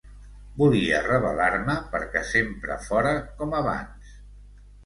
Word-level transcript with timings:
Volia 0.61 1.01
rebel·lar-me 1.07 1.75
perquè 1.97 2.25
sempre 2.31 2.81
fóra 2.89 3.15
com 3.43 3.55
abans. 3.63 4.19